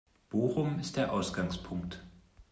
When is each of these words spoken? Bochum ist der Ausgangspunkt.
Bochum 0.31 0.79
ist 0.79 0.97
der 0.97 1.13
Ausgangspunkt. 1.13 2.03